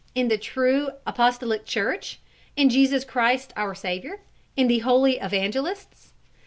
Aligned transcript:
in 0.15 0.29
the 0.29 0.37
true 0.39 0.89
Apostolic 1.05 1.63
Church? 1.63 2.19
in 2.55 2.69
Jesus 2.69 3.03
Christ 3.05 3.53
our 3.55 3.75
Saviour? 3.75 4.19
in 4.57 4.65
the 4.67 4.79
Holy 4.79 5.19
Evangelists?" 5.19 6.13